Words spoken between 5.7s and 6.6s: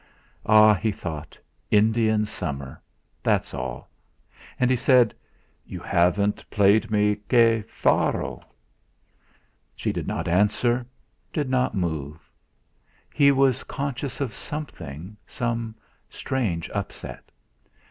haven't